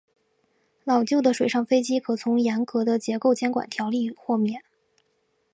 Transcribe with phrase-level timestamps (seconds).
[0.83, 4.63] 老旧的水上飞机可从严格的结构监管条例豁免。